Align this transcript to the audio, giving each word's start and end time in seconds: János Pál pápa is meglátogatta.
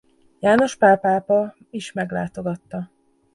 János 0.39 0.75
Pál 0.75 0.97
pápa 0.97 1.55
is 1.69 1.91
meglátogatta. 1.91 2.89